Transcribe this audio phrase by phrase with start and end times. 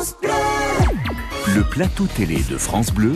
[0.00, 0.30] France Bleu.
[1.54, 3.12] Le plateau télé de France Bleu,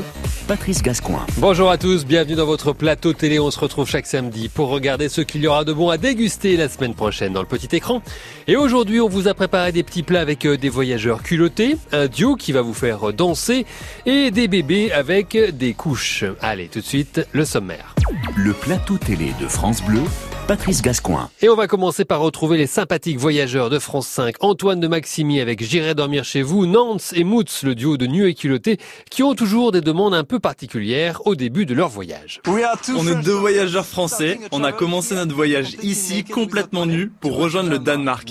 [0.47, 1.25] Patrice Gascoin.
[1.39, 3.39] Bonjour à tous, bienvenue dans votre plateau télé.
[3.39, 6.59] On se retrouve chaque samedi pour regarder ce qu'il y aura de bon à déguster
[6.59, 8.03] la semaine prochaine dans le petit écran.
[8.49, 12.07] Et aujourd'hui, on vous a préparé des petits plats avec euh, des voyageurs culottés, un
[12.07, 13.65] duo qui va vous faire danser
[14.05, 16.25] et des bébés avec des couches.
[16.43, 17.95] Allez, tout de suite, le sommaire.
[18.37, 20.03] Le plateau télé de France Bleu,
[20.47, 21.31] Patrice Gascoin.
[21.41, 25.41] Et on va commencer par retrouver les sympathiques voyageurs de France 5, Antoine de Maximi
[25.41, 28.77] avec J'irai dormir chez vous, Nance et Moutz, le duo de nu et culotté,
[29.11, 32.43] qui ont toujours des demandes un peu particulières au début de leur voyage.
[32.47, 34.39] On est deux voyageurs français.
[34.53, 38.29] On a commencé notre voyage ici complètement nus pour rejoindre le Danemark.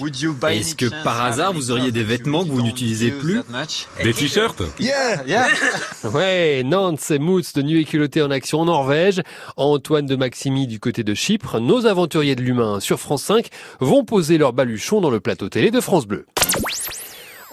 [0.50, 3.42] Est-ce que par hasard vous auriez des vêtements que vous n'utilisez plus
[4.04, 4.62] Des t-shirts
[6.14, 9.22] Ouais, Nance et Moutz de nu et culotté en action en Norvège,
[9.58, 13.48] Antoine de Maximi du côté de Chypre, nos aventuriers de l'humain sur France 5
[13.80, 16.26] vont poser leur baluchon dans le plateau télé de France Bleu.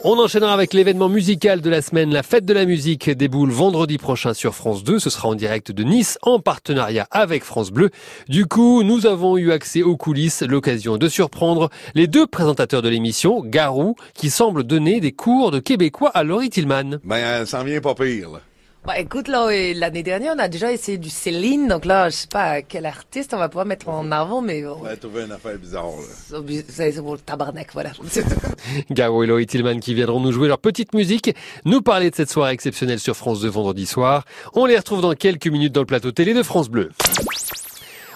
[0.02, 2.12] On enchaînera avec l'événement musical de la semaine.
[2.12, 4.98] La fête de la musique déboule vendredi prochain sur France 2.
[4.98, 7.90] Ce sera en direct de Nice en partenariat avec France Bleu.
[8.28, 12.88] Du coup, nous avons eu accès aux coulisses, l'occasion de surprendre les deux présentateurs de
[12.88, 16.98] l'émission, Garou, qui semble donner des cours de québécois à Laurie Tillman.
[17.04, 18.40] Ben, ça en vient pas pire.
[18.86, 22.26] Bah écoute, là, l'année dernière, on a déjà essayé du Céline, donc là, je sais
[22.26, 25.32] pas quel artiste on va pouvoir mettre en avant, mais bon, On a trouvé une
[25.32, 25.84] affaire bizarre,
[26.68, 27.92] c'est pour le tabarnak, voilà.
[28.90, 31.34] Garo et Laurie Tillman qui viendront nous jouer leur petite musique,
[31.66, 34.24] nous parler de cette soirée exceptionnelle sur France 2 vendredi soir.
[34.54, 36.88] On les retrouve dans quelques minutes dans le plateau télé de France Bleu.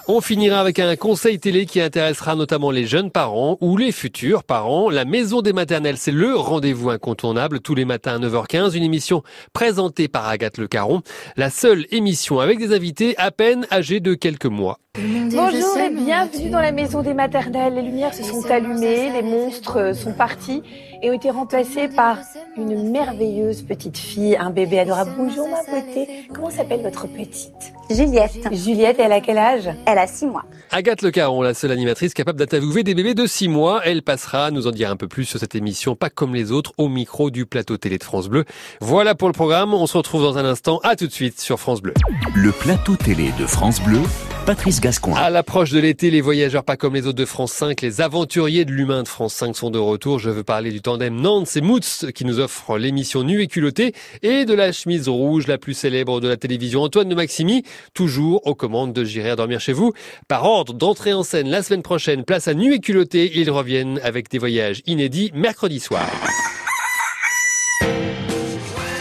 [0.07, 4.43] On finira avec un conseil télé qui intéressera notamment les jeunes parents ou les futurs
[4.43, 4.91] parents.
[4.91, 9.23] La Maison des Maternelles, c'est le rendez-vous incontournable tous les matins à 9h15, une émission
[9.51, 11.01] présentée par Agathe Le Caron.
[11.37, 14.77] La seule émission avec des invités à peine âgés de quelques mois.
[14.97, 17.73] Bonjour et bienvenue dans la maison des maternelles.
[17.75, 20.63] Les lumières se sont allumées, les monstres sont partis
[21.01, 22.19] et ont été remplacés par
[22.55, 25.11] une merveilleuse petite fille, un bébé adorable.
[25.17, 26.07] Bonjour ma beauté.
[26.33, 27.73] Comment s'appelle votre petite?
[27.89, 28.47] Juliette.
[28.53, 29.69] Juliette, elle a quel âge?
[29.85, 30.45] Elle a six mois.
[30.71, 33.81] Agathe Le Caron, la seule animatrice capable d'interviewer des bébés de 6 mois.
[33.83, 36.51] Elle passera à nous en dire un peu plus sur cette émission, pas comme les
[36.51, 38.45] autres, au micro du plateau télé de France Bleu.
[38.79, 39.73] Voilà pour le programme.
[39.73, 40.79] On se retrouve dans un instant.
[40.83, 41.93] À tout de suite sur France Bleu.
[42.33, 44.01] Le plateau télé de France Bleu,
[44.45, 45.15] Patrice Gascoin.
[45.15, 48.63] À l'approche de l'été, les voyageurs pas comme les autres de France 5, les aventuriers
[48.63, 50.19] de l'humain de France 5 sont de retour.
[50.19, 53.93] Je veux parler du tandem Nance et Moutz qui nous offre l'émission Nu et culotté
[54.21, 57.63] et de la chemise rouge la plus célèbre de la télévision Antoine de Maximi,
[57.95, 59.93] toujours aux commandes de J'irai dormir chez vous.
[60.27, 63.99] Par ordre d'entrée en scène la semaine prochaine, place à Nu et culotté, ils reviennent
[64.03, 66.05] avec des voyages inédits mercredi soir.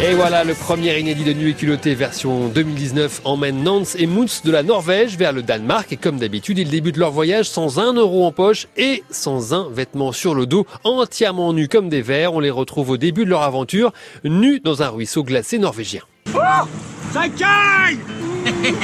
[0.07, 4.43] Et voilà, le premier inédit de Nu et culotté version 2019 emmène Nance et Moutz
[4.43, 5.91] de la Norvège vers le Danemark.
[5.93, 9.71] Et comme d'habitude, ils débutent leur voyage sans un euro en poche et sans un
[9.71, 12.35] vêtement sur le dos, entièrement nus comme des vers.
[12.35, 13.95] On les retrouve au début de leur aventure,
[14.25, 16.03] nus dans un ruisseau glacé norvégien.
[16.35, 17.99] Ça caille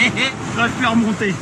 [0.57, 1.35] J'arrive plus à remonter.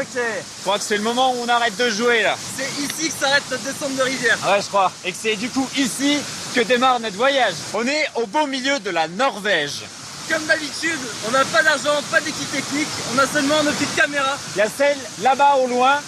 [0.00, 0.16] Ok.
[0.16, 2.34] Je crois que c'est le moment où on arrête de jouer là.
[2.56, 4.36] C'est ici que s'arrête notre descente de rivière.
[4.44, 4.90] Ouais, je crois.
[5.04, 6.18] Et que c'est du coup ici
[6.54, 7.54] que démarre notre voyage.
[7.74, 9.82] On est au beau milieu de la Norvège.
[10.30, 14.38] Comme d'habitude, on n'a pas d'argent, pas d'équipe technique, on a seulement nos petites caméras.
[14.54, 15.98] Il y a celle là-bas au loin,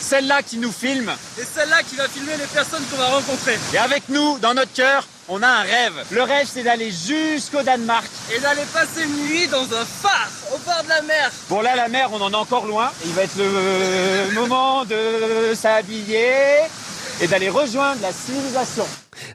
[0.00, 1.12] celle-là qui nous filme.
[1.38, 3.58] Et celle-là qui va filmer les personnes qu'on va rencontrer.
[3.74, 6.06] Et avec nous, dans notre cœur, on a un rêve.
[6.10, 8.06] Le rêve, c'est d'aller jusqu'au Danemark.
[8.34, 11.30] Et d'aller passer une nuit dans un phare, au bord de la mer.
[11.50, 12.90] Bon, là, la mer, on en est encore loin.
[13.04, 16.64] Il va être le moment de s'habiller
[17.20, 18.86] et d'aller rejoindre la civilisation.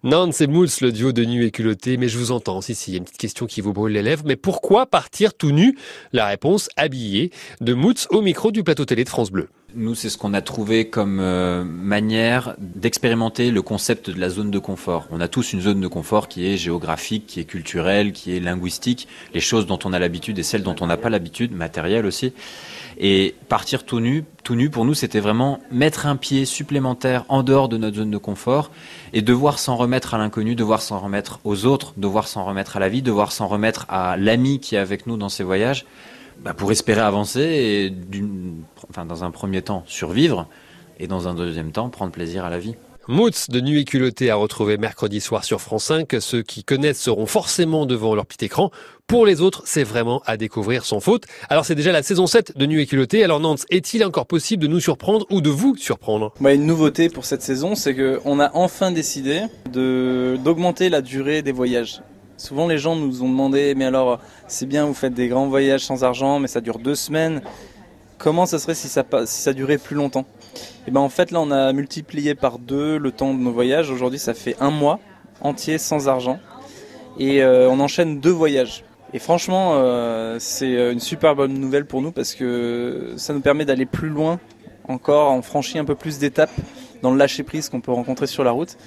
[0.04, 1.98] Nance et Moutz, le duo de nu et culotté.
[1.98, 3.94] Mais je vous entends, si, si, il y a une petite question qui vous brûle
[3.94, 4.24] les lèvres.
[4.26, 5.78] Mais pourquoi partir tout nu?
[6.14, 9.50] La réponse, habillé, de Moutz au micro du plateau télé de France Bleu.
[9.74, 14.52] Nous, c'est ce qu'on a trouvé comme euh, manière d'expérimenter le concept de la zone
[14.52, 15.08] de confort.
[15.12, 18.42] On a tous une zone de confort qui est géographique, qui est culturelle, qui est
[18.42, 22.06] linguistique, les choses dont on a l'habitude et celles dont on n'a pas l'habitude, matérielles
[22.06, 22.34] aussi.
[22.98, 27.42] Et partir tout nu, tout nu pour nous, c'était vraiment mettre un pied supplémentaire en
[27.42, 28.72] dehors de notre zone de confort
[29.14, 32.82] et devoir s'en remettre à l'inconnu, devoir s'en remettre aux autres, devoir s'en remettre à
[32.82, 35.86] la vie, devoir s'en remettre à l'ami qui est avec nous dans ces voyages,
[36.44, 40.48] bah, pour espérer avancer et d'une- enfin, dans un premier temps survivre
[41.00, 42.76] et dans un deuxième temps prendre plaisir à la vie.
[43.08, 46.16] Moutz de Nuit et culotté à retrouver mercredi soir sur France 5.
[46.20, 48.70] Ceux qui connaissent seront forcément devant leur petit écran.
[49.08, 51.26] Pour les autres, c'est vraiment à découvrir sans faute.
[51.50, 53.24] Alors c'est déjà la saison 7 de Nuit et culotté.
[53.24, 56.32] Alors Nantes, est-il encore possible de nous surprendre ou de vous surprendre?
[56.40, 59.42] Bah, une nouveauté pour cette saison, c'est qu'on a enfin décidé
[59.74, 62.02] d'augmenter la durée des voyages.
[62.42, 65.86] Souvent, les gens nous ont demandé, mais alors, c'est bien, vous faites des grands voyages
[65.86, 67.44] sans argent, mais ça dure deux semaines.
[68.18, 70.26] Comment ça serait si ça, si ça durait plus longtemps?
[70.88, 73.92] Et ben, en fait, là, on a multiplié par deux le temps de nos voyages.
[73.92, 75.00] Aujourd'hui, ça fait un mois
[75.42, 76.40] entier sans argent.
[77.20, 78.84] Et on enchaîne deux voyages.
[79.14, 79.76] Et franchement,
[80.40, 84.40] c'est une super bonne nouvelle pour nous parce que ça nous permet d'aller plus loin
[84.88, 86.50] encore, on franchit un peu plus d'étapes
[87.04, 88.78] dans le lâcher prise qu'on peut rencontrer sur la route.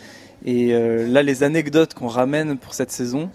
[0.45, 3.31] Et là, les anecdotes qu'on ramène pour cette saison,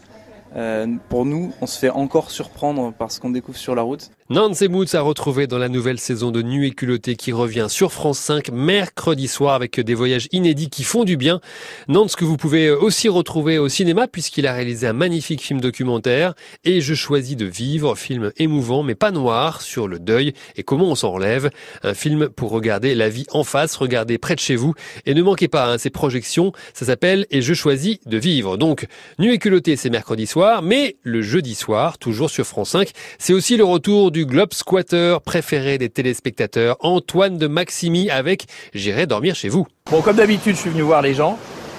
[0.55, 4.09] euh, pour nous, on se fait encore surprendre par ce qu'on découvre sur la route.
[4.31, 7.91] Nance Moods a retrouvé dans la nouvelle saison de Nuit et culotté qui revient sur
[7.91, 11.41] France 5 mercredi soir avec des voyages inédits qui font du bien.
[11.87, 16.35] Nance que vous pouvez aussi retrouver au cinéma puisqu'il a réalisé un magnifique film documentaire
[16.63, 20.91] et Je choisis de vivre, film émouvant mais pas noir sur le deuil et comment
[20.91, 21.49] on s'en relève.
[21.81, 24.75] Un film pour regarder la vie en face, regarder près de chez vous
[25.07, 26.51] et ne manquez pas hein, ces projections.
[26.75, 28.57] Ça s'appelle Et je choisis de vivre.
[28.57, 28.85] Donc
[29.17, 33.33] Nuit et culotté c'est mercredi soir mais le jeudi soir, toujours sur France 5, c'est
[33.33, 39.35] aussi le retour du Globe Squatter préféré des téléspectateurs, Antoine de Maximi avec J'irai dormir
[39.35, 39.67] chez vous.
[39.91, 41.37] Bon, comme d'habitude, je suis venu voir les gens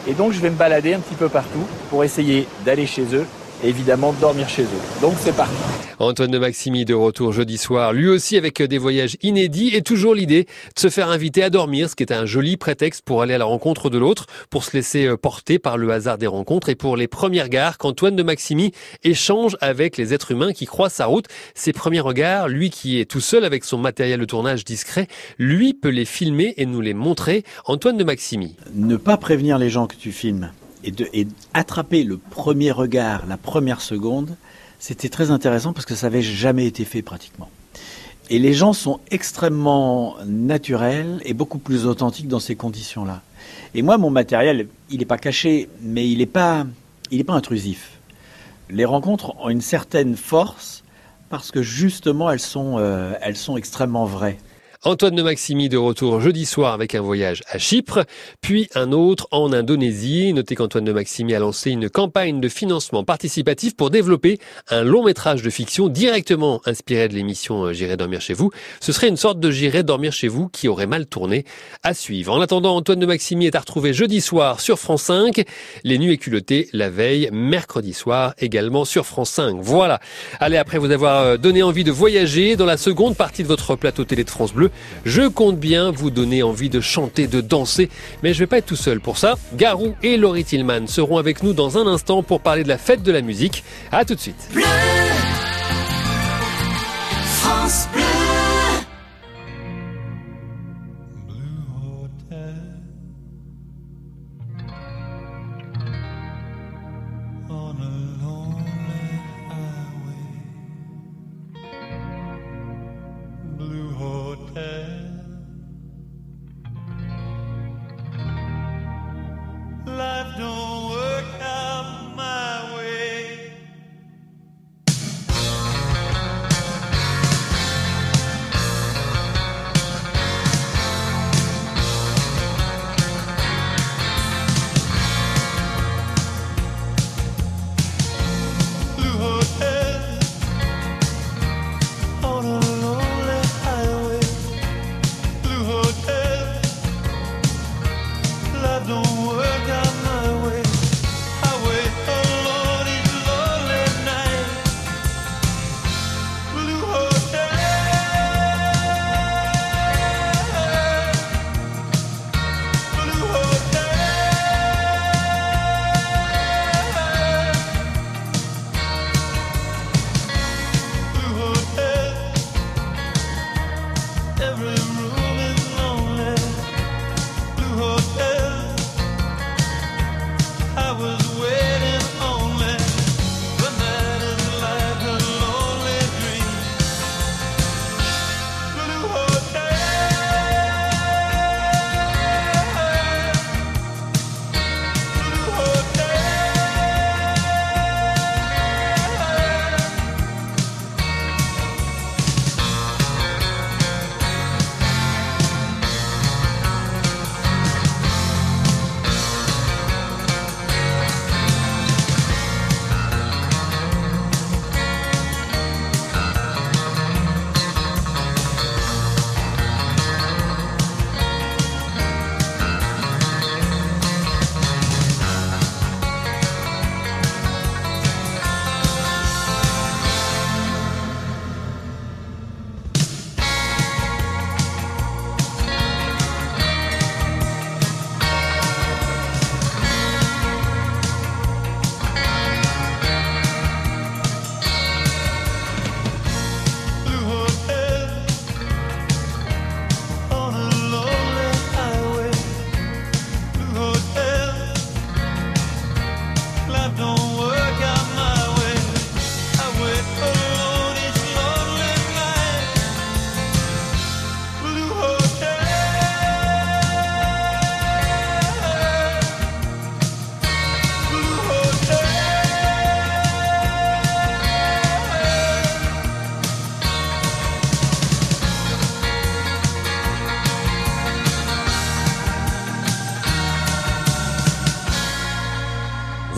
[0.08, 3.26] et donc je vais me balader un petit peu partout pour essayer d'aller chez eux
[3.64, 5.00] évidemment dormir chez eux.
[5.00, 5.54] Donc c'est parti.
[5.98, 10.14] Antoine de Maximi de retour jeudi soir, lui aussi avec des voyages inédits et toujours
[10.14, 13.34] l'idée de se faire inviter à dormir, ce qui est un joli prétexte pour aller
[13.34, 16.70] à la rencontre de l'autre, pour se laisser euh, porter par le hasard des rencontres
[16.70, 18.72] et pour les premières gares qu'Antoine de Maximi
[19.04, 21.26] échange avec les êtres humains qui croisent sa route.
[21.54, 25.06] Ses premiers regards, lui qui est tout seul avec son matériel de tournage discret,
[25.38, 27.44] lui peut les filmer et nous les montrer.
[27.66, 28.56] Antoine de Maximi.
[28.74, 30.50] Ne pas prévenir les gens que tu filmes
[30.84, 31.08] et, de,
[31.54, 34.36] attraper le premier regard, la première seconde,
[34.78, 37.48] c'était très intéressant parce que ça n'avait jamais été fait pratiquement.
[38.30, 43.22] Et les gens sont extrêmement naturels et beaucoup plus authentiques dans ces conditions-là.
[43.74, 46.64] Et moi, mon matériel, il n'est pas caché, mais il n'est pas,
[47.26, 47.98] pas intrusif.
[48.68, 50.84] Les rencontres ont une certaine force
[51.28, 54.38] parce que justement, elles sont, euh, elles sont extrêmement vraies.
[54.82, 58.06] Antoine de Maximi de retour jeudi soir avec un voyage à Chypre,
[58.40, 60.32] puis un autre en Indonésie.
[60.32, 64.38] Notez qu'Antoine de Maximi a lancé une campagne de financement participatif pour développer
[64.70, 68.52] un long métrage de fiction directement inspiré de l'émission euh, J'irai dormir chez vous.
[68.80, 71.44] Ce serait une sorte de J'irai dormir chez vous qui aurait mal tourné
[71.82, 72.32] à suivre.
[72.32, 75.44] En attendant, Antoine de Maximi est à retrouver jeudi soir sur France 5.
[75.84, 79.56] Les nuits éculottées la veille, mercredi soir également sur France 5.
[79.60, 80.00] Voilà.
[80.38, 83.76] Allez, après vous avoir euh, donné envie de voyager dans la seconde partie de votre
[83.76, 84.69] plateau télé de France Bleu,
[85.04, 87.88] je compte bien vous donner envie de chanter, de danser,
[88.22, 89.36] mais je vais pas être tout seul pour ça.
[89.54, 93.02] Garou et Laurie Tillman seront avec nous dans un instant pour parler de la fête
[93.02, 93.64] de la musique.
[93.92, 94.48] À tout de suite.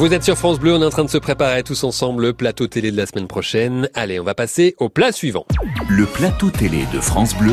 [0.02, 2.32] Vous êtes sur France Bleu, on est en train de se préparer tous ensemble le
[2.32, 3.88] plateau télé de la semaine prochaine.
[3.94, 5.46] Allez, on va passer au plat suivant.
[5.88, 7.52] Le plateau télé de France Bleu,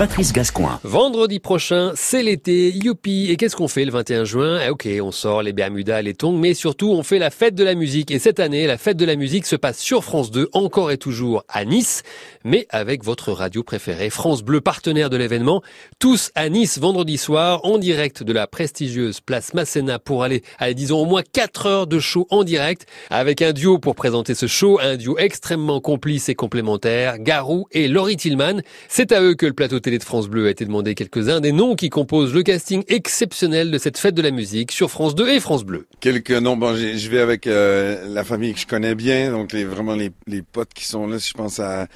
[0.00, 0.80] Patrice Gascoin.
[0.82, 3.26] Vendredi prochain, c'est l'été, youpi.
[3.28, 4.58] Et qu'est-ce qu'on fait le 21 juin?
[4.64, 7.62] Eh, Ok, on sort les Bermudas, les tongs, mais surtout on fait la fête de
[7.62, 8.10] la musique.
[8.10, 10.96] Et cette année, la fête de la musique se passe sur France 2, encore et
[10.96, 12.02] toujours à Nice,
[12.44, 15.60] mais avec votre radio préférée, France Bleu, partenaire de l'événement.
[15.98, 20.72] Tous à Nice vendredi soir, en direct de la prestigieuse place Masséna pour aller, allez,
[20.72, 24.46] disons au moins 4 heures de show en direct, avec un duo pour présenter ce
[24.46, 28.62] show, un duo extrêmement complice et complémentaire, Garou et Laurie Tillman.
[28.88, 31.74] C'est à eux que le plateau de France Bleu a été demandé quelques-uns des noms
[31.74, 35.40] qui composent le casting exceptionnel de cette fête de la musique sur France 2 et
[35.40, 35.86] France Bleu.
[36.00, 39.64] Quelques noms, bon, je vais avec euh, la famille que je connais bien, donc les,
[39.64, 41.86] vraiment les, les potes qui sont là, je pense à,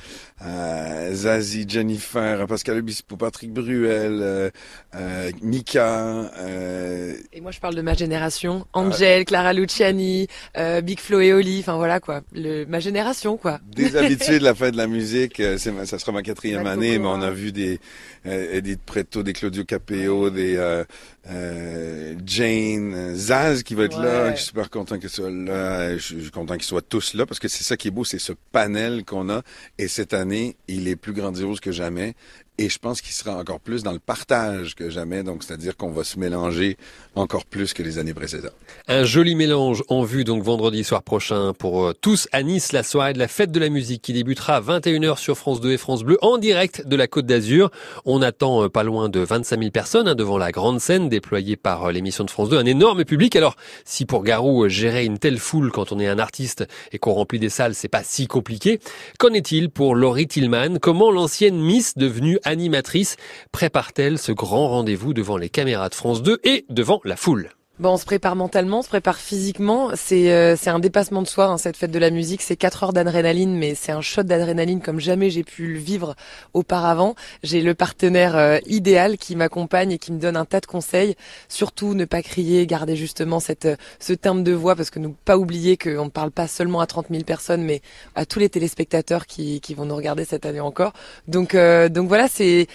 [0.45, 4.51] à Zazie, Jennifer, Pascal Obispo, Patrick Bruel, euh,
[4.95, 6.31] euh, Mika.
[6.39, 11.33] Euh, et moi je parle de ma génération, Angel, Clara Luciani, euh, Big Flo et
[11.33, 13.59] Oli, enfin voilà quoi, le, ma génération quoi.
[13.75, 16.99] Des habitués de la fête de la musique, euh, c'est, ça sera ma quatrième année,
[16.99, 17.81] mais on a vu des
[18.27, 20.85] euh, Edith Preto, des Claudio Capeo, des euh,
[21.31, 24.31] euh, Jane, Zaz qui va être là.
[24.31, 25.97] Je suis super content qu'il soit là.
[25.97, 28.19] Je suis content qu'ils soient tous là parce que c'est ça qui est beau, c'est
[28.19, 29.43] ce panel qu'on a.
[29.79, 30.34] Et cette année,
[30.69, 32.15] il est plus grandiose que jamais.
[32.57, 35.25] Et je pense qu'il sera encore plus dans le partage que jamais.
[35.25, 36.77] Donc, c'est-à-dire qu'on va se mélanger
[37.17, 38.53] encore plus que les années précédentes.
[38.87, 42.85] Un joli mélange en vue donc vendredi soir prochain pour euh, tous à Nice, la
[42.85, 45.77] soirée de la fête de la musique qui débutera à 21h sur France 2 et
[45.79, 47.71] France Bleu en direct de la Côte d'Azur.
[48.05, 51.57] On attend euh, pas loin de 25 000 personnes hein, devant la grande scène déployée
[51.57, 52.59] par euh, l'émission de France 2.
[52.59, 53.35] Un énorme public.
[53.35, 57.15] Alors, si pour Garou, gérer une telle foule quand on est un artiste et qu'on
[57.15, 58.79] remplit des salles, c'est pas si compliqué.
[59.19, 60.79] Qu'en est-il pour Laurie Tillman?
[60.81, 63.17] Comment l'ancienne Miss devenue animatrice.
[63.53, 67.51] Prépare-t-elle ce grand rendez-vous devant les caméras de France 2 et devant la foule?
[67.81, 69.91] Bon, on se prépare mentalement, on se prépare physiquement.
[69.97, 72.41] C'est euh, un dépassement de soi, hein, cette fête de la musique.
[72.41, 76.15] C'est quatre heures d'adrénaline, mais c'est un shot d'adrénaline comme jamais j'ai pu le vivre
[76.53, 77.17] auparavant.
[77.43, 81.17] J'ai le partenaire euh, idéal qui m'accompagne et qui me donne un tas de conseils.
[81.49, 85.09] Surtout ne pas crier, garder justement cette euh, ce timbre de voix, parce que ne
[85.09, 87.83] pas oublier qu'on ne parle pas seulement à 30 000 personnes, mais
[88.15, 90.93] à tous les téléspectateurs qui, qui vont nous regarder cette année encore.
[91.27, 92.69] Donc donc voilà, c'est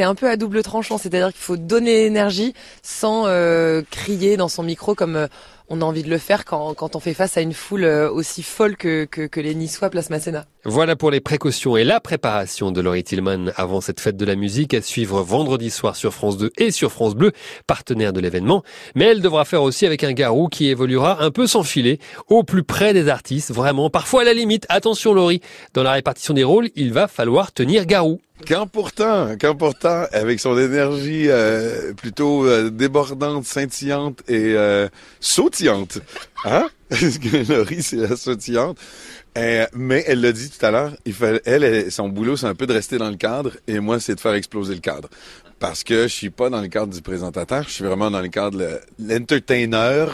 [0.00, 3.24] un peu à double tranchant, c'est-à-dire qu'il faut donner l'énergie sans
[3.90, 5.26] crier dans son micro comme euh,
[5.68, 8.42] on a envie de le faire quand, on fait face à une foule euh, aussi
[8.42, 10.46] folle que les Niçois Place Masséna.
[10.66, 14.34] Voilà pour les précautions et la préparation de Laurie Tillman avant cette fête de la
[14.34, 17.32] musique à suivre vendredi soir sur France 2 et sur France Bleu,
[17.66, 18.62] partenaire de l'événement.
[18.94, 21.98] Mais elle devra faire aussi avec un garou qui évoluera un peu sans filet,
[22.28, 24.64] au plus près des artistes, vraiment, parfois à la limite.
[24.70, 25.42] Attention Laurie,
[25.74, 28.22] dans la répartition des rôles, il va falloir tenir garou.
[28.48, 34.88] Quand pourtant, avec son énergie euh, plutôt euh, débordante, scintillante et euh,
[35.20, 36.00] sautillante,
[36.44, 36.68] hein?
[37.48, 38.78] Laurie, c'est la sautillante.
[39.38, 42.46] Euh, mais elle l'a dit tout à l'heure, il fallait, elle, elle, son boulot, c'est
[42.46, 45.08] un peu de rester dans le cadre, et moi, c'est de faire exploser le cadre.
[45.58, 48.28] Parce que je suis pas dans le cadre du présentateur, je suis vraiment dans le
[48.28, 50.06] cadre de l'entertainer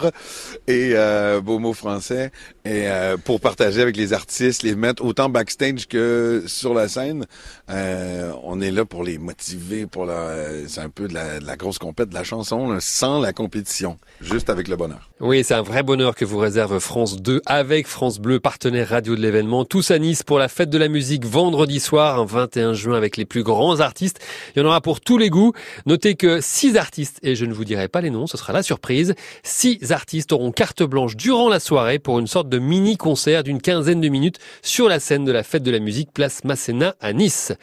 [0.67, 2.31] et euh, beau mot français,
[2.63, 7.25] et euh, pour partager avec les artistes, les mettre autant backstage que sur la scène.
[7.69, 11.45] Euh, on est là pour les motiver, pour la, c'est un peu de la, de
[11.45, 15.09] la grosse compète de la chanson, sans la compétition, juste avec le bonheur.
[15.19, 19.15] Oui, c'est un vrai bonheur que vous réserve France 2 avec France Bleu, partenaire radio
[19.15, 19.65] de l'événement.
[19.65, 23.17] Tous à Nice pour la fête de la musique vendredi soir, un 21 juin avec
[23.17, 24.19] les plus grands artistes.
[24.55, 25.53] Il y en aura pour tous les goûts.
[25.87, 28.61] Notez que six artistes, et je ne vous dirai pas les noms, ce sera la
[28.61, 33.59] surprise, six artistes auront carte blanche durant la soirée pour une sorte de mini-concert d'une
[33.61, 37.13] quinzaine de minutes sur la scène de la fête de la musique place Masséna à
[37.13, 37.53] Nice.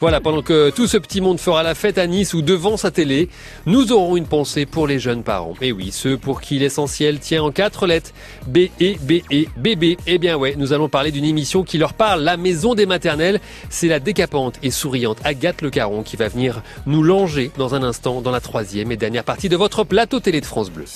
[0.00, 2.90] Voilà, pendant que tout ce petit monde fera la fête à Nice ou devant sa
[2.90, 3.28] télé,
[3.66, 5.54] nous aurons une pensée pour les jeunes parents.
[5.60, 8.10] Et oui, ceux pour qui l'essentiel tient en quatre lettres.
[8.46, 9.96] B, E, B, E, B, B.
[10.06, 13.40] Eh bien ouais, nous allons parler d'une émission qui leur parle, la maison des maternelles.
[13.70, 17.82] C'est la décapante et souriante Agathe Le Caron qui va venir nous langer dans un
[17.82, 20.86] instant dans la troisième et dernière partie de votre plateau télé de France Bleu.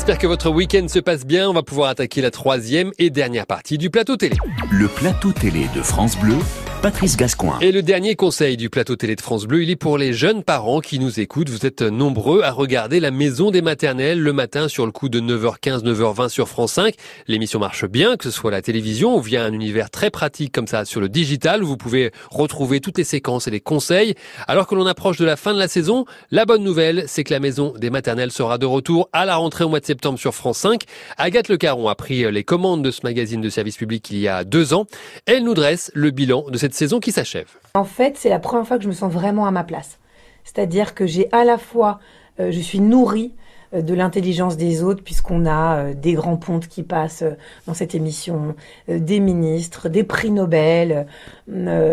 [0.00, 1.50] J'espère que votre week-end se passe bien.
[1.50, 4.34] On va pouvoir attaquer la troisième et dernière partie du plateau télé.
[4.70, 6.36] Le plateau télé de France Bleu,
[6.82, 7.58] Patrice Gascoin.
[7.60, 10.42] Et le dernier conseil du plateau télé de France Bleu, il est pour les jeunes
[10.42, 11.50] parents qui nous écoutent.
[11.50, 15.20] Vous êtes nombreux à regarder la maison des maternelles le matin sur le coup de
[15.20, 16.94] 9h15, 9h20 sur France 5.
[17.28, 20.66] L'émission marche bien, que ce soit la télévision ou via un univers très pratique comme
[20.66, 21.60] ça sur le digital.
[21.62, 24.14] Vous pouvez retrouver toutes les séquences et les conseils.
[24.48, 27.34] Alors que l'on approche de la fin de la saison, la bonne nouvelle, c'est que
[27.34, 30.34] la maison des maternelles sera de retour à la rentrée au mois de septembre sur
[30.34, 30.84] France 5.
[31.18, 34.28] Agathe Le Caron a pris les commandes de ce magazine de service public il y
[34.28, 34.86] a deux ans.
[35.26, 37.48] Elle nous dresse le bilan de cette saison qui s'achève.
[37.74, 39.98] En fait, c'est la première fois que je me sens vraiment à ma place.
[40.44, 42.00] C'est-à-dire que j'ai à la fois,
[42.40, 43.34] euh, je suis nourrie
[43.74, 47.24] euh, de l'intelligence des autres, puisqu'on a euh, des grands pontes qui passent
[47.66, 48.54] dans cette émission,
[48.88, 51.06] des ministres, des prix Nobel,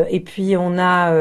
[0.09, 1.13] et puis on a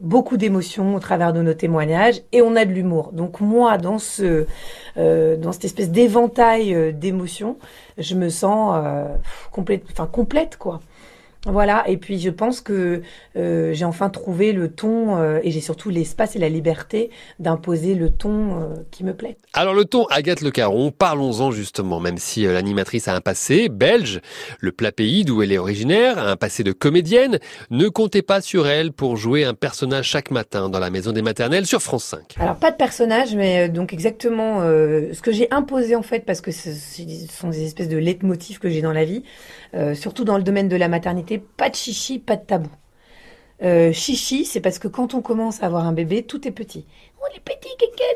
[0.00, 3.10] beaucoup d'émotions au travers de nos témoignages, et on a de l'humour.
[3.12, 4.46] Donc moi, dans ce,
[4.96, 7.56] dans cette espèce d'éventail d'émotions,
[7.98, 8.76] je me sens
[9.52, 10.80] complète, enfin complète quoi.
[11.46, 13.02] Voilà, et puis je pense que
[13.36, 17.94] euh, j'ai enfin trouvé le ton euh, et j'ai surtout l'espace et la liberté d'imposer
[17.94, 19.36] le ton euh, qui me plaît.
[19.52, 24.20] Alors le ton Agathe Le Caron, parlons-en justement, même si l'animatrice a un passé belge,
[24.58, 27.38] le plat pays d'où elle est originaire, un passé de comédienne,
[27.70, 31.22] ne comptez pas sur elle pour jouer un personnage chaque matin dans la maison des
[31.22, 32.36] maternelles sur France 5.
[32.38, 36.50] Alors pas de personnage, mais donc exactement ce que j'ai imposé en fait, parce que
[36.50, 36.70] ce
[37.30, 39.22] sont des espèces de leitmotifs que j'ai dans la vie,
[39.94, 42.70] surtout dans le domaine de la maternité pas de chichi, pas de tabou.
[43.62, 46.86] Euh, chichi, c'est parce que quand on commence à avoir un bébé, tout est petit.
[47.20, 47.68] Oh les petits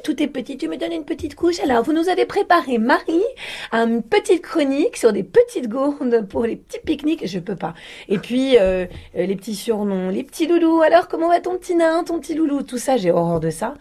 [0.04, 0.56] tout est petit.
[0.56, 1.60] Tu me donnes une petite couche.
[1.60, 3.24] Alors vous nous avez préparé Marie
[3.72, 7.26] une petite chronique sur des petites gourdes pour les petits pique-niques.
[7.26, 7.74] Je peux pas.
[8.08, 10.82] Et puis euh, les petits surnoms, les petits loulous.
[10.82, 12.62] Alors comment va ton petit nain, ton petit loulou?
[12.62, 13.74] Tout ça, j'ai horreur de ça.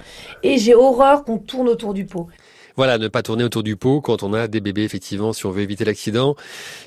[0.44, 2.28] Et j'ai horreur qu'on tourne autour du pot.
[2.78, 5.52] Voilà, ne pas tourner autour du pot quand on a des bébés, effectivement, si on
[5.52, 6.36] veut éviter l'accident.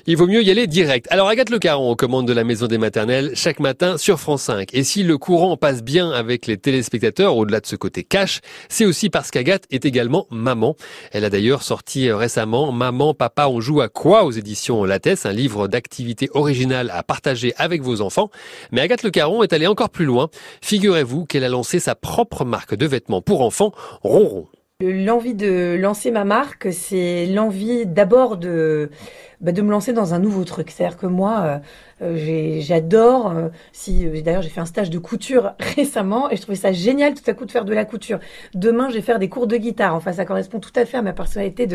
[0.07, 1.05] Il vaut mieux y aller direct.
[1.09, 4.43] Alors, Agathe Le Caron, aux commandes de la Maison des Maternelles, chaque matin sur France
[4.43, 4.73] 5.
[4.73, 8.85] Et si le courant passe bien avec les téléspectateurs, au-delà de ce côté cash, c'est
[8.85, 10.77] aussi parce qu'Agathe est également maman.
[11.11, 15.33] Elle a d'ailleurs sorti récemment Maman, Papa, on joue à quoi aux éditions Lattès, un
[15.33, 18.31] livre d'activité originale à partager avec vos enfants.
[18.71, 20.29] Mais Agathe Le Caron est allée encore plus loin.
[20.61, 23.73] Figurez-vous qu'elle a lancé sa propre marque de vêtements pour enfants,
[24.03, 24.47] Ronron.
[24.81, 28.89] L'envie de lancer ma marque, c'est l'envie d'abord de,
[29.41, 30.69] bah, de me lancer dans un nouveau truc.
[30.69, 31.61] C'est-à-dire que moi,
[32.01, 36.41] euh, euh, j'adore, euh, si d'ailleurs j'ai fait un stage de couture récemment et je
[36.43, 38.19] trouvais ça génial tout à coup de faire de la couture.
[38.53, 39.95] Demain, je vais faire des cours de guitare.
[39.95, 41.67] Enfin, ça correspond tout à fait à ma personnalité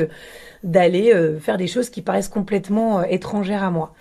[0.63, 3.95] d'aller faire des choses qui paraissent complètement étrangères à moi.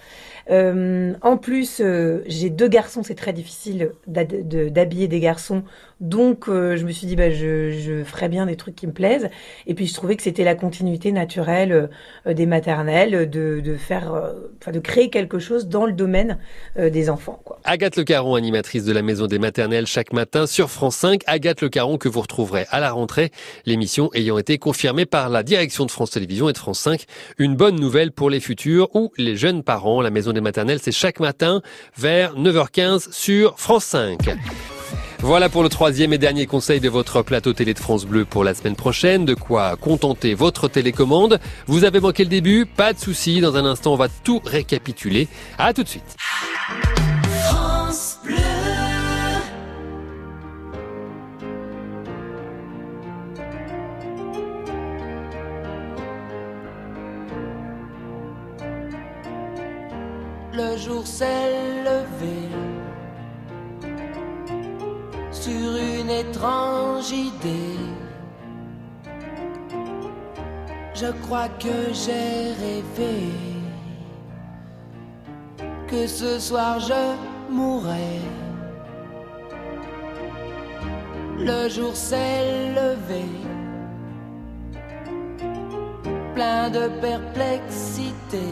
[0.49, 1.81] En plus,
[2.27, 5.63] j'ai deux garçons, c'est très difficile d'habiller des garçons.
[6.01, 8.93] Donc, euh, je me suis dit, bah, je, je ferais bien des trucs qui me
[8.93, 9.29] plaisent.
[9.67, 11.89] Et puis, je trouvais que c'était la continuité naturelle
[12.25, 14.13] des maternelles de, de faire,
[14.61, 16.37] enfin, de créer quelque chose dans le domaine
[16.77, 17.39] des enfants.
[17.43, 17.59] Quoi.
[17.63, 21.21] Agathe Le Caron, animatrice de la Maison des Maternelles chaque matin sur France 5.
[21.27, 23.31] Agathe Le Caron que vous retrouverez à la rentrée.
[23.65, 27.05] L'émission ayant été confirmée par la direction de France Télévisions et de France 5.
[27.37, 30.01] Une bonne nouvelle pour les futurs ou les jeunes parents.
[30.01, 31.61] La Maison des maternelles, c'est chaque matin
[31.97, 34.17] vers 9h15 sur France 5.
[35.25, 38.43] Voilà pour le troisième et dernier conseil de votre plateau télé de France Bleu pour
[38.43, 39.25] la semaine prochaine.
[39.25, 41.39] De quoi contenter votre télécommande.
[41.65, 43.41] Vous avez manqué le début, pas de souci.
[43.41, 45.27] Dans un instant, on va tout récapituler.
[45.57, 46.15] À tout de suite.
[60.53, 62.44] le jour s'est levé
[65.41, 67.79] sur une étrange idée.
[70.93, 73.17] Je crois que j'ai rêvé
[75.87, 77.03] que ce soir je
[77.51, 78.21] mourrais.
[81.37, 83.25] Le jour s'est levé,
[86.33, 88.49] plein de perplexité.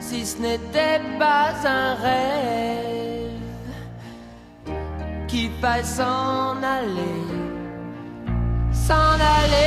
[0.00, 3.11] si ce n'était pas un rêve
[5.32, 7.16] qui passe s'en aller,
[8.70, 9.62] s'en aller.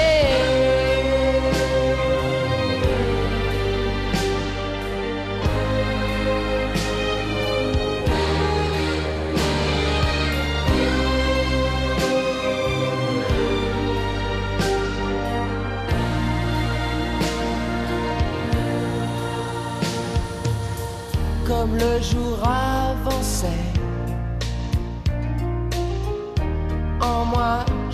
[21.48, 23.75] comme le jour avançait.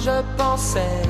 [0.03, 1.01] Je pensais,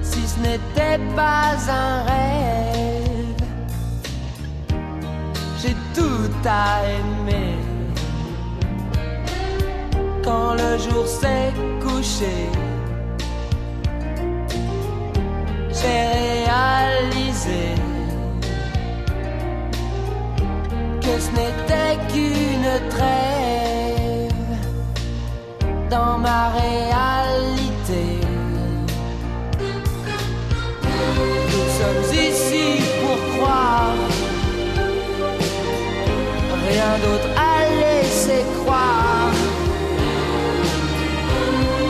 [0.00, 3.42] si ce n'était pas un rêve,
[5.60, 7.56] j'ai tout à aimer.
[10.22, 11.52] Quand le jour s'est
[11.84, 12.36] couché,
[15.78, 16.02] j'ai
[16.46, 17.64] réalisé
[21.00, 23.71] que ce n'était qu'une trêve
[25.92, 28.04] dans ma réalité.
[31.52, 32.66] Nous sommes ici
[33.02, 33.96] pour croire,
[36.70, 39.34] rien d'autre à laisser croire.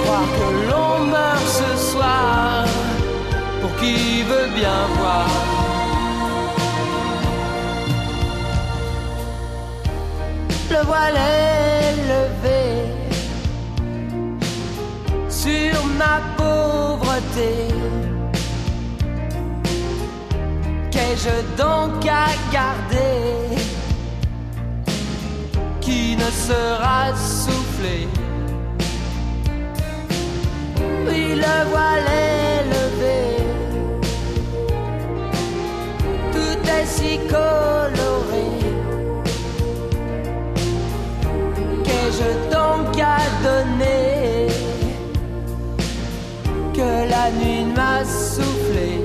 [0.03, 2.65] Croire que l'on meurt ce soir
[3.61, 5.29] pour qui veut bien voir.
[10.71, 10.81] Le
[21.23, 23.57] Qu'ai-je donc à garder
[25.81, 28.09] qui ne sera soufflé?
[31.07, 33.21] Oui, le voile est levé.
[36.33, 38.49] Tout est si coloré.
[41.85, 44.49] Qu'ai-je donc à donner
[46.75, 49.02] que la nuit m'a soufflé?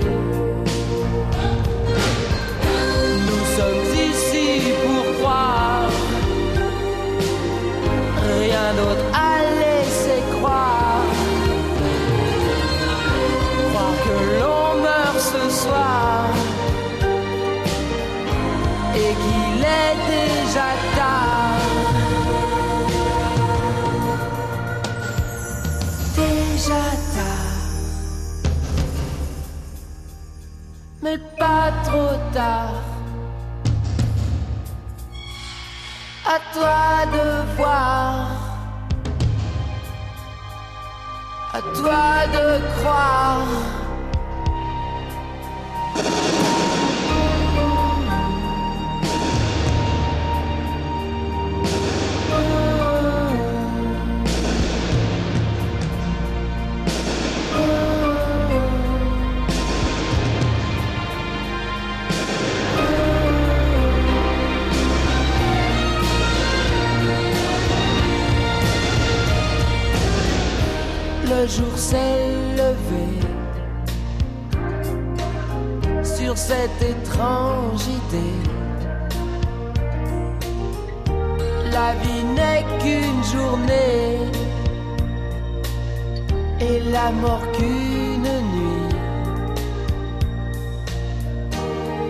[87.08, 88.96] La mort qu'une nuit.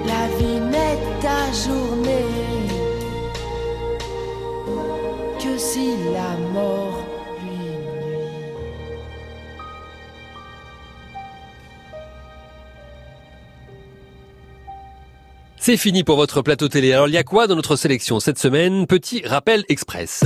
[0.08, 2.32] La vie n'est ta journée
[5.40, 7.04] que si la mort
[7.44, 8.38] lui nuit.
[15.58, 16.94] C'est fini pour votre plateau télé.
[16.94, 18.88] Alors il y a quoi dans notre sélection cette semaine?
[18.88, 20.24] Petit rappel express.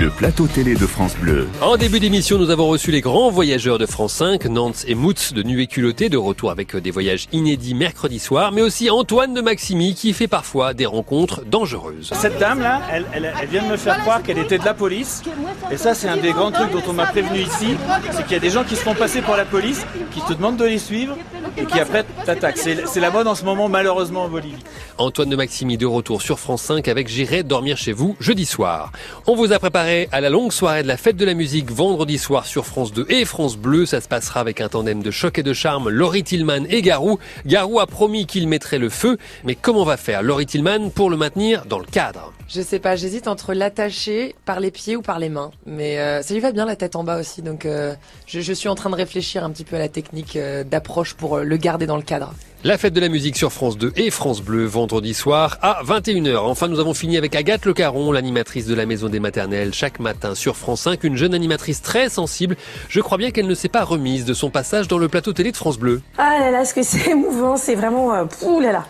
[0.00, 1.46] Le plateau télé de France Bleu.
[1.60, 5.32] En début d'émission, nous avons reçu les grands voyageurs de France 5, Nantes et Moutz
[5.32, 9.34] de Nu et Culotté, de retour avec des voyages inédits mercredi soir, mais aussi Antoine
[9.34, 12.10] de Maximi qui fait parfois des rencontres dangereuses.
[12.12, 15.22] Cette dame-là, elle, elle- elle vient de me faire croire qu'elle était de la police.
[15.70, 17.76] Et ça, c'est un des grands trucs dont on m'a prévenu ici.
[18.12, 20.32] C'est qu'il y a des gens qui se font passer pour la police, qui te
[20.32, 21.16] demandent de les suivre
[21.56, 22.58] et qui après t'attaquent.
[22.58, 24.56] C'est c'est la mode en ce moment, malheureusement, en Bolivie.
[24.98, 28.92] Antoine de Maximi de retour sur France 5 avec J'irai dormir chez vous jeudi soir.
[29.26, 32.16] On vous a préparé à la longue soirée de la fête de la musique vendredi
[32.16, 33.84] soir sur France 2 et France Bleu.
[33.84, 37.18] Ça se passera avec un tandem de choc et de charme, Laurie Tillman et Garou.
[37.44, 41.16] Garou a promis qu'il mettrait le feu, mais comment va faire Laurie Tillman pour le
[41.16, 42.32] maintenir dans le cadre?
[42.48, 45.50] Je sais pas, j'hésite entre l'attacher par les pieds ou par les mains.
[45.66, 47.94] Mais euh, ça lui va bien la tête en bas aussi, donc euh,
[48.26, 51.38] je, suis en train de réfléchir un petit peu à la technique euh, d'approche pour
[51.38, 52.32] le garder dans le cadre.
[52.66, 56.38] La fête de la musique sur France 2 et France Bleu vendredi soir à 21h.
[56.38, 60.00] Enfin, nous avons fini avec Agathe Le Caron, l'animatrice de la Maison des Maternelles, chaque
[60.00, 62.56] matin sur France 5, une jeune animatrice très sensible.
[62.88, 65.52] Je crois bien qu'elle ne s'est pas remise de son passage dans le plateau télé
[65.52, 66.00] de France Bleu.
[66.16, 68.14] Ah là là, ce que c'est émouvant, c'est vraiment...
[68.14, 68.86] Euh, ouh là là.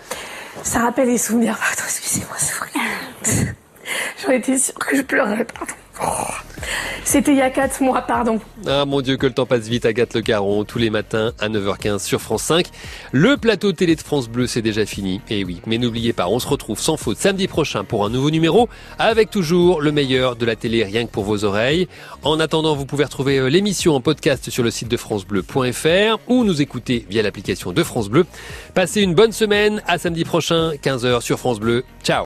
[0.62, 1.58] Ça rappelle les souvenirs.
[1.58, 3.54] Pardon, excusez-moi, c'est.
[4.24, 5.74] J'en étais sûre que je pleurais, pardon.
[6.02, 6.06] Oh.
[7.04, 8.40] C'était il y a 4 mois, pardon.
[8.66, 11.48] Ah mon Dieu, que le temps passe vite, Agathe Le Caron, tous les matins à
[11.48, 12.66] 9h15 sur France 5.
[13.12, 15.20] Le plateau télé de France Bleu, c'est déjà fini.
[15.28, 18.10] Et eh oui, mais n'oubliez pas, on se retrouve sans faute samedi prochain pour un
[18.10, 21.88] nouveau numéro, avec toujours le meilleur de la télé rien que pour vos oreilles.
[22.22, 26.44] En attendant, vous pouvez retrouver euh, l'émission en podcast sur le site de francebleu.fr ou
[26.44, 28.24] nous écouter via l'application de France Bleu.
[28.72, 31.84] Passez une bonne semaine, à samedi prochain, 15h sur France Bleu.
[32.02, 32.22] Ciao